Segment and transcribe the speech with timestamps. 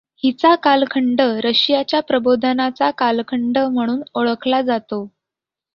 [0.23, 5.05] हिचा कालखंड रशियाच्या प्रबोधनाचा कालखंड म्हणून ओळखला जातो.